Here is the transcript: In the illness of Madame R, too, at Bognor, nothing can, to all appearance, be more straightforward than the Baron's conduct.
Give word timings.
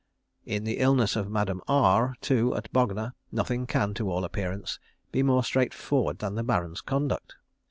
In 0.47 0.63
the 0.63 0.79
illness 0.79 1.15
of 1.15 1.29
Madame 1.29 1.61
R, 1.67 2.15
too, 2.21 2.55
at 2.55 2.73
Bognor, 2.73 3.13
nothing 3.31 3.67
can, 3.67 3.93
to 3.93 4.09
all 4.09 4.25
appearance, 4.25 4.79
be 5.11 5.21
more 5.21 5.43
straightforward 5.43 6.17
than 6.17 6.33
the 6.33 6.43
Baron's 6.43 6.81
conduct. 6.81 7.35